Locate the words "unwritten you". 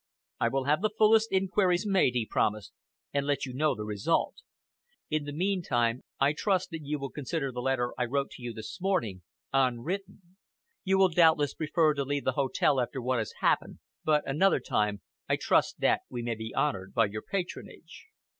9.53-10.97